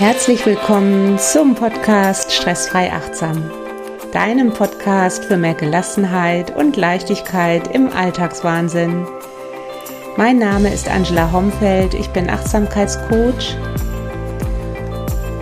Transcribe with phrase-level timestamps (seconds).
[0.00, 3.50] Herzlich willkommen zum Podcast Stressfrei Achtsam,
[4.14, 9.06] deinem Podcast für mehr Gelassenheit und Leichtigkeit im Alltagswahnsinn.
[10.16, 13.58] Mein Name ist Angela Homfeld, ich bin Achtsamkeitscoach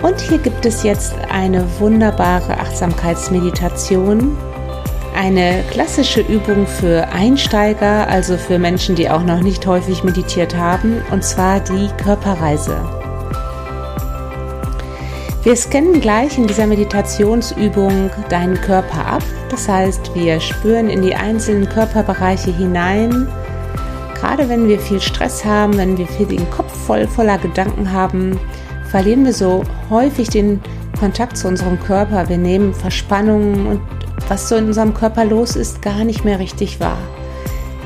[0.00, 4.38] und hier gibt es jetzt eine wunderbare Achtsamkeitsmeditation,
[5.14, 11.02] eine klassische Übung für Einsteiger, also für Menschen, die auch noch nicht häufig meditiert haben,
[11.10, 12.95] und zwar die Körperreise.
[15.46, 19.22] Wir scannen gleich in dieser Meditationsübung deinen Körper ab.
[19.48, 23.28] Das heißt, wir spüren in die einzelnen Körperbereiche hinein.
[24.16, 28.40] Gerade wenn wir viel Stress haben, wenn wir viel den Kopf voll voller Gedanken haben,
[28.90, 30.60] verlieren wir so häufig den
[30.98, 32.28] Kontakt zu unserem Körper.
[32.28, 33.80] Wir nehmen Verspannungen und
[34.26, 36.98] was so in unserem Körper los ist, gar nicht mehr richtig wahr.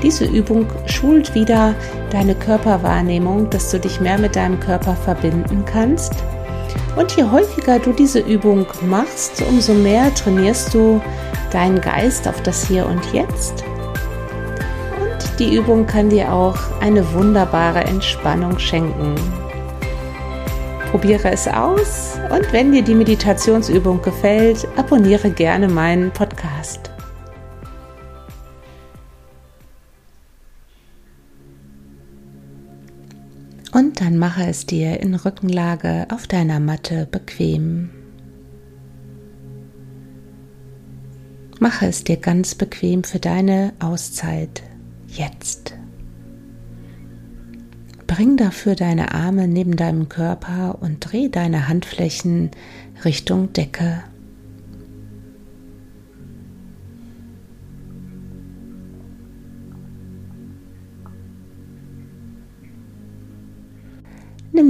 [0.03, 1.75] Diese Übung schult wieder
[2.11, 6.15] deine Körperwahrnehmung, dass du dich mehr mit deinem Körper verbinden kannst.
[6.97, 11.01] Und je häufiger du diese Übung machst, umso mehr trainierst du
[11.53, 13.65] deinen Geist auf das Hier und Jetzt.
[15.01, 19.15] Und die Übung kann dir auch eine wunderbare Entspannung schenken.
[20.91, 26.90] Probiere es aus und wenn dir die Meditationsübung gefällt, abonniere gerne meinen Podcast.
[34.01, 37.91] Dann mache es dir in Rückenlage auf deiner Matte bequem.
[41.59, 44.63] Mache es dir ganz bequem für deine Auszeit
[45.07, 45.75] jetzt.
[48.07, 52.53] Bring dafür deine Arme neben deinem Körper und dreh deine Handflächen
[53.05, 54.03] Richtung Decke.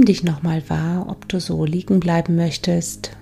[0.03, 3.15] Dich nochmal wahr, ob du so liegen bleiben möchtest.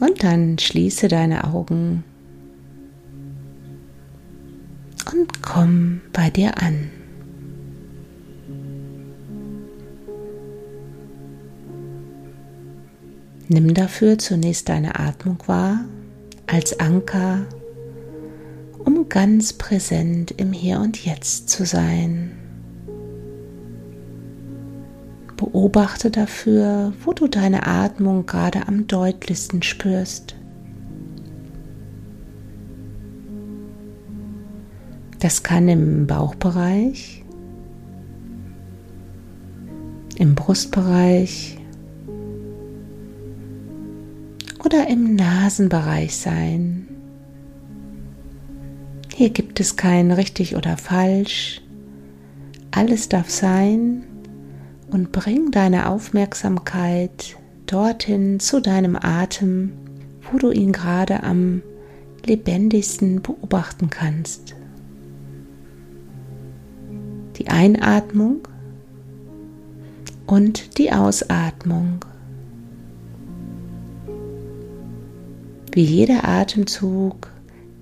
[0.00, 2.04] Und dann schließe deine Augen
[5.12, 6.90] und komm bei dir an.
[13.48, 15.80] Nimm dafür zunächst deine Atmung wahr
[16.46, 17.46] als Anker,
[19.10, 22.30] ganz präsent im Hier und Jetzt zu sein.
[25.36, 30.36] Beobachte dafür, wo du deine Atmung gerade am deutlichsten spürst.
[35.18, 37.24] Das kann im Bauchbereich,
[40.16, 41.58] im Brustbereich
[44.64, 46.79] oder im Nasenbereich sein.
[49.20, 51.60] Hier gibt es kein richtig oder falsch.
[52.70, 54.04] Alles darf sein
[54.90, 57.36] und bring deine Aufmerksamkeit
[57.66, 59.72] dorthin zu deinem Atem,
[60.22, 61.60] wo du ihn gerade am
[62.24, 64.54] lebendigsten beobachten kannst
[67.36, 68.48] die Einatmung
[70.26, 72.06] und die Ausatmung.
[75.72, 77.30] Wie jeder Atemzug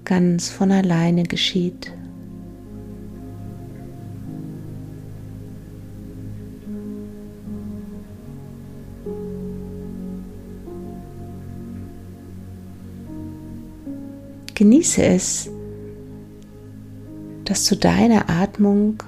[0.08, 1.92] ganz von alleine geschieht.
[14.54, 15.50] Genieße es,
[17.44, 19.02] dass du deine Atmung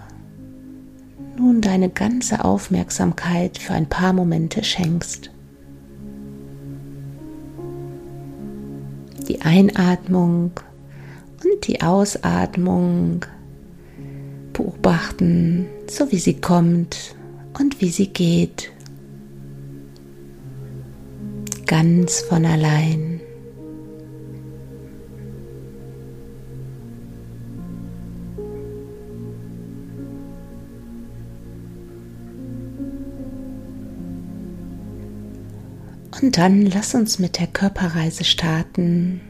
[1.37, 5.31] nun deine ganze Aufmerksamkeit für ein paar Momente schenkst.
[9.27, 10.53] Die Einatmung
[11.45, 13.25] und die Ausatmung
[14.53, 17.15] beobachten, so wie sie kommt
[17.59, 18.71] und wie sie geht.
[21.67, 23.21] Ganz von allein.
[36.23, 39.23] Und dann lass uns mit der Körperreise starten.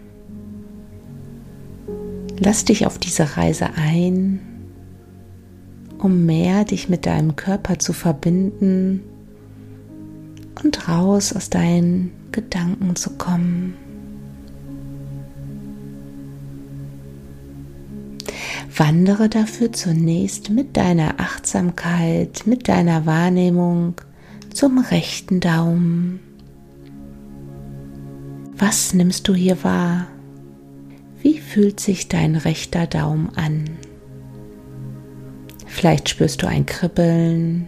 [2.42, 4.40] Lass dich auf diese Reise ein,
[5.98, 9.02] um mehr dich mit deinem Körper zu verbinden
[10.64, 13.75] und raus aus deinen Gedanken zu kommen.
[18.75, 23.96] Wandere dafür zunächst mit deiner Achtsamkeit, mit deiner Wahrnehmung
[24.54, 26.20] zum rechten Daumen.
[28.56, 30.06] Was nimmst du hier wahr?
[31.52, 33.64] Fühlt sich dein rechter Daumen an?
[35.67, 37.67] Vielleicht spürst du ein Kribbeln,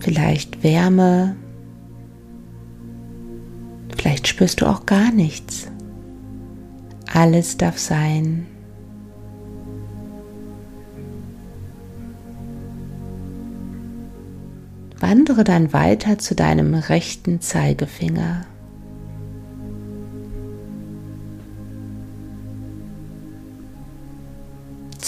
[0.00, 1.36] vielleicht Wärme,
[3.96, 5.70] vielleicht spürst du auch gar nichts.
[7.12, 8.48] Alles darf sein.
[14.98, 18.46] Wandere dann weiter zu deinem rechten Zeigefinger.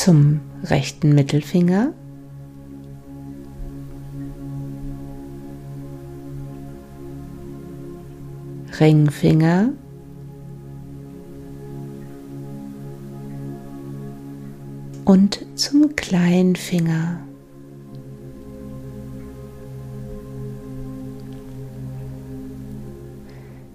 [0.02, 1.92] Zum rechten Mittelfinger.
[8.80, 9.74] Ringfinger.
[15.04, 17.20] Und zum Kleinfinger.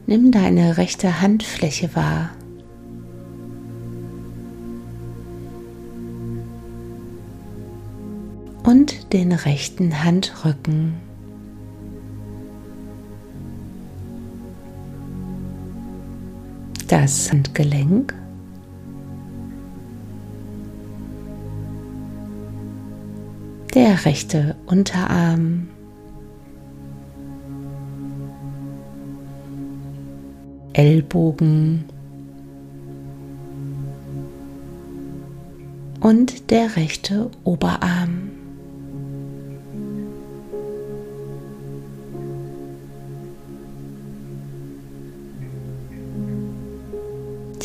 [0.07, 2.34] Nimm deine rechte Handfläche wahr.
[9.15, 10.95] Den rechten Handrücken.
[16.89, 18.13] Das Handgelenk.
[23.73, 25.69] Der rechte Unterarm.
[30.73, 31.85] Ellbogen
[36.01, 38.25] und der rechte Oberarm.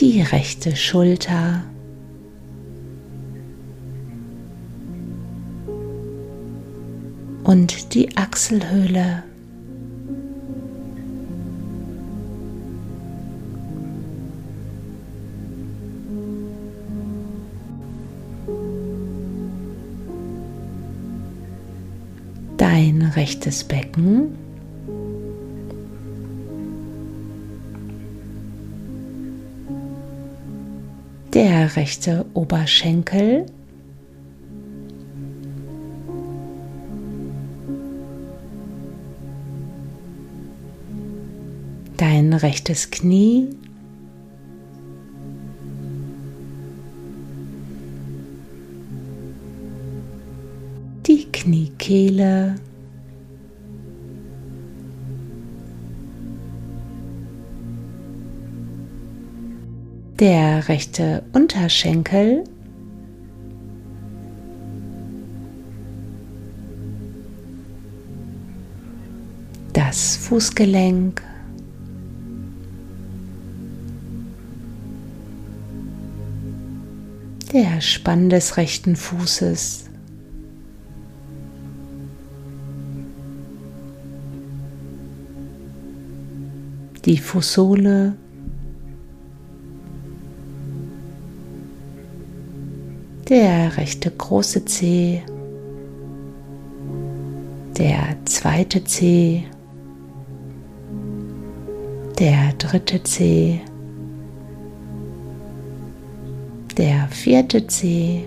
[0.01, 1.63] Die rechte Schulter.
[7.45, 9.25] Und die Achselhöhle.
[22.57, 24.37] dein rechtes Becken.
[31.33, 33.47] Der rechte Oberschenkel.
[41.97, 43.49] Dein rechtes Knie.
[51.41, 52.57] Kniekehle.
[60.21, 62.45] Der rechte Unterschenkel.
[69.73, 71.23] Das Fußgelenk.
[77.55, 79.91] Der Spann des rechten Fußes.
[87.07, 88.15] die Fußsohle,
[93.31, 95.23] der rechte große Zeh,
[97.79, 99.45] der zweite Zeh,
[102.19, 103.61] der dritte Zeh,
[106.77, 108.25] der vierte Zeh,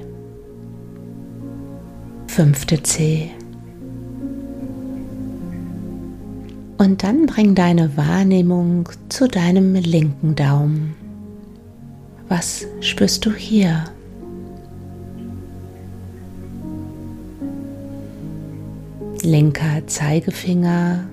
[2.28, 3.30] fünfte Zeh.
[6.78, 10.96] Und dann bring deine Wahrnehmung zu deinem linken Daumen.
[12.30, 13.84] Was spürst du hier?
[19.24, 21.08] Linker Zeigefinger.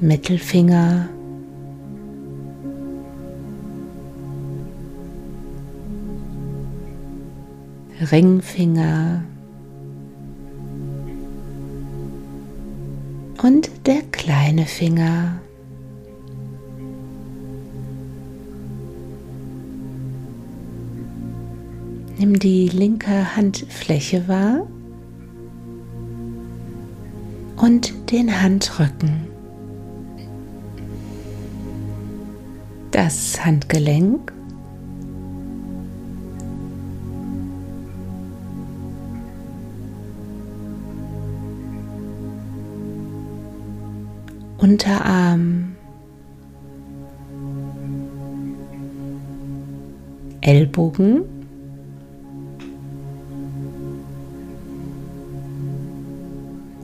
[0.00, 1.08] Mittelfinger.
[8.12, 9.24] Ringfinger
[13.42, 15.40] und der kleine Finger.
[22.18, 24.66] Nimm die linke Handfläche wahr
[27.56, 29.26] und den Handrücken.
[32.90, 34.32] Das Handgelenk.
[44.56, 45.76] Unterarm,
[50.40, 51.35] Ellbogen,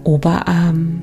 [0.04, 1.02] Oberarm,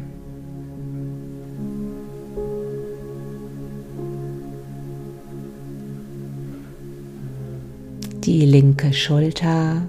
[8.23, 9.81] die linke Schulter.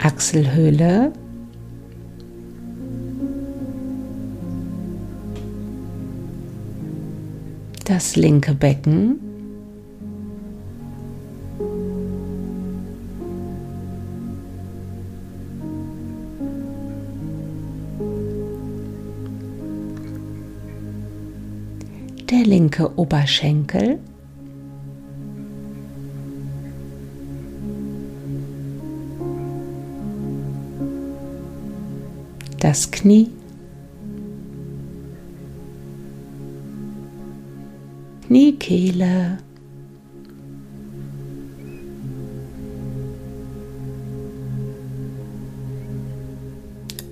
[0.00, 1.12] Achselhöhle.
[7.84, 9.31] Das linke Becken.
[22.32, 23.98] Der linke Oberschenkel,
[32.58, 33.28] das Knie,
[38.26, 39.36] Kniekehle,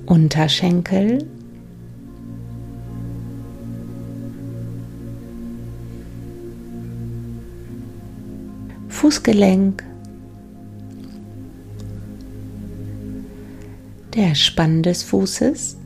[0.06, 1.26] Unterschenkel,
[9.00, 9.82] Fußgelenk,
[14.14, 15.78] der Spann des Fußes,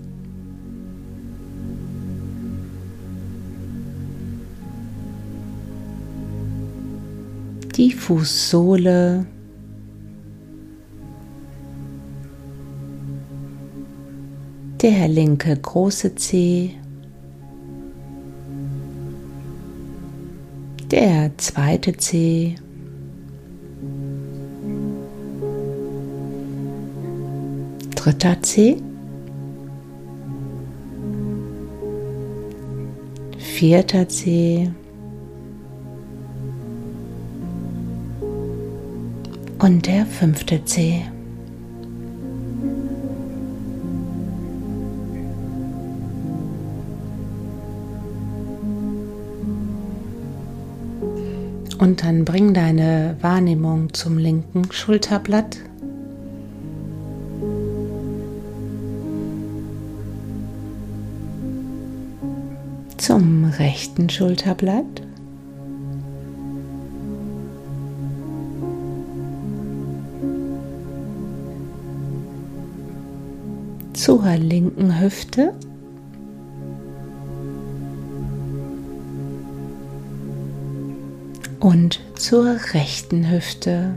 [7.76, 9.26] die Fußsohle,
[14.82, 16.74] der linke große Zeh,
[20.90, 22.56] der zweite Zeh,
[28.04, 28.76] dritter Zeh,
[33.38, 34.68] vierter Zeh
[39.58, 41.00] und der fünfte Zeh.
[51.78, 55.56] Und dann bring deine Wahrnehmung zum linken Schulterblatt.
[63.04, 65.02] Zum rechten Schulterblatt.
[73.92, 75.52] Zur linken Hüfte.
[81.60, 83.94] Und zur rechten Hüfte.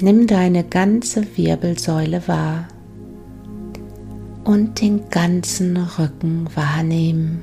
[0.00, 2.68] Nimm deine ganze Wirbelsäule wahr
[4.44, 7.42] und den ganzen Rücken wahrnehmen.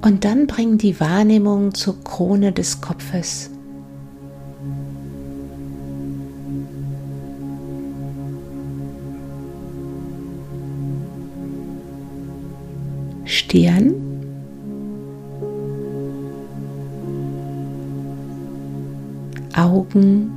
[0.00, 3.50] Und dann bring die Wahrnehmung zur Krone des Kopfes.
[13.24, 13.94] Stirn.
[19.56, 20.32] Augen,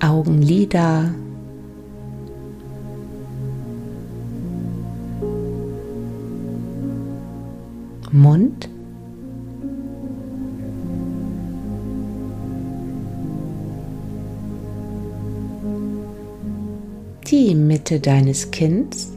[0.00, 1.12] Augenlider,
[8.12, 8.68] Mund,
[17.28, 19.13] die Mitte deines Kinns,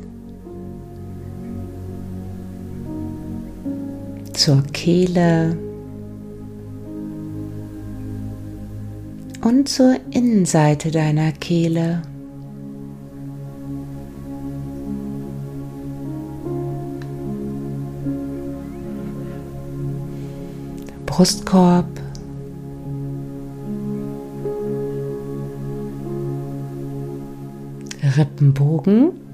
[4.38, 5.58] zur Kehle
[9.44, 12.04] und zur Innenseite deiner Kehle.
[21.08, 21.88] Brustkorb,
[28.16, 29.27] Rippenbogen,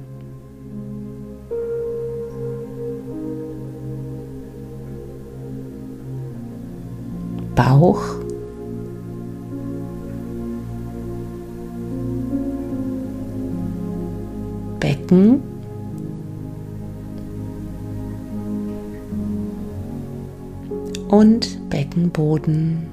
[7.56, 8.02] Bauch,
[14.80, 15.42] Becken,
[21.14, 22.88] und Beckenboden.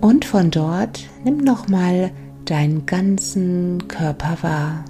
[0.00, 2.10] Und von dort nimm nochmal
[2.46, 4.84] deinen ganzen Körper wahr.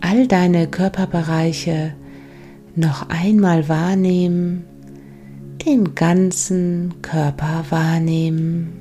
[0.00, 1.94] All deine Körperbereiche
[2.74, 4.64] noch einmal wahrnehmen,
[5.64, 8.72] den ganzen Körper wahrnehmen.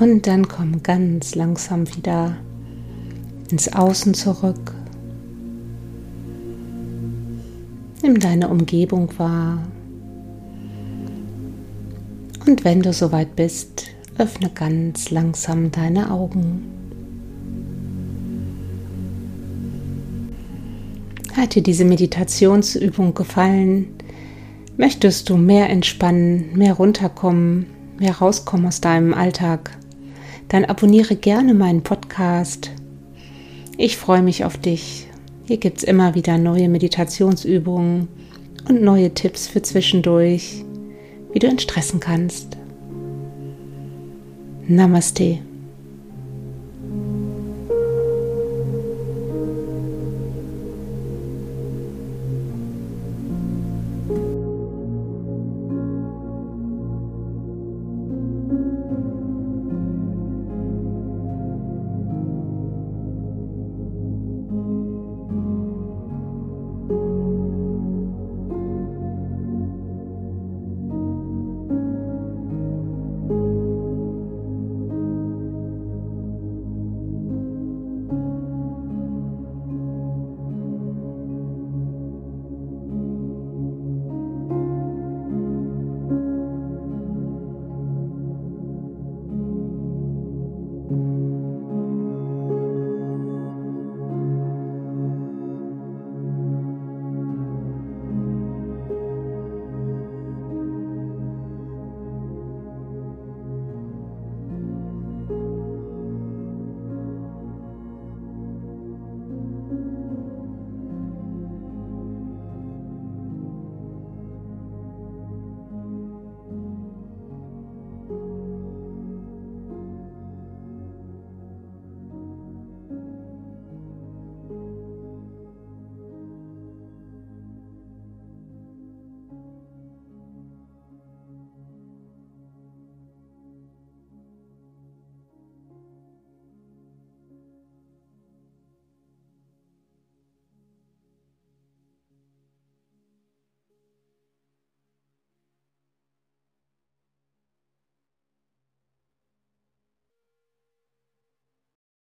[0.00, 2.36] Und dann komm ganz langsam wieder
[3.50, 4.71] ins Außen zurück.
[8.02, 9.62] Nimm deine Umgebung wahr.
[12.44, 16.64] Und wenn du soweit bist, öffne ganz langsam deine Augen.
[21.36, 23.94] Hat dir diese Meditationsübung gefallen?
[24.76, 27.66] Möchtest du mehr entspannen, mehr runterkommen,
[27.98, 29.78] mehr rauskommen aus deinem Alltag?
[30.48, 32.70] Dann abonniere gerne meinen Podcast.
[33.78, 35.06] Ich freue mich auf dich.
[35.44, 38.08] Hier gibt es immer wieder neue Meditationsübungen
[38.68, 40.64] und neue Tipps für zwischendurch,
[41.32, 42.56] wie du entstressen kannst.
[44.68, 45.38] Namaste.